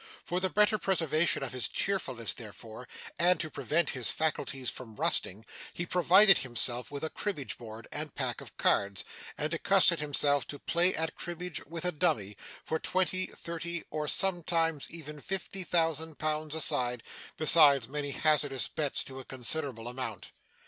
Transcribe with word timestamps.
For 0.23 0.39
the 0.39 0.49
better 0.49 0.79
preservation 0.79 1.43
of 1.43 1.53
his 1.53 1.67
cheerfulness 1.67 2.33
therefore, 2.33 2.87
and 3.19 3.39
to 3.39 3.51
prevent 3.51 3.91
his 3.91 4.09
faculties 4.09 4.71
from 4.71 4.95
rusting, 4.95 5.45
he 5.75 5.85
provided 5.85 6.39
himself 6.39 6.89
with 6.89 7.03
a 7.03 7.11
cribbage 7.11 7.59
board 7.59 7.87
and 7.91 8.15
pack 8.15 8.41
of 8.41 8.57
cards, 8.57 9.03
and 9.37 9.53
accustomed 9.53 9.99
himself 9.99 10.47
to 10.47 10.57
play 10.57 10.91
at 10.95 11.13
cribbage 11.13 11.63
with 11.67 11.85
a 11.85 11.91
dummy, 11.91 12.35
for 12.63 12.79
twenty, 12.79 13.27
thirty, 13.27 13.83
or 13.91 14.07
sometimes 14.07 14.89
even 14.89 15.21
fifty 15.21 15.63
thousand 15.63 16.17
pounds 16.17 16.55
aside, 16.55 17.03
besides 17.37 17.87
many 17.87 18.09
hazardous 18.09 18.67
bets 18.67 19.03
to 19.03 19.19
a 19.19 19.23
considerable 19.23 19.87
amount. 19.87 20.31